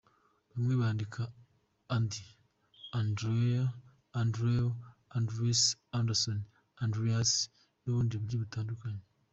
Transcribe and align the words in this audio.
Bamwe 0.51 0.73
bandika 0.81 1.21
Andi, 1.95 2.23
Andrea, 2.99 3.63
Andrew, 4.21 4.65
Andres, 5.17 5.61
Anderson, 5.97 6.39
Andreas 6.85 7.31
n’ubundi 7.81 8.15
buryo 8.17 8.37
butandukanye. 8.43 9.03